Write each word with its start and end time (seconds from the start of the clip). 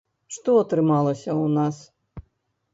Што 0.37 0.55
атрымалася 0.61 1.27
ў 1.27 1.45
нас? 1.61 1.75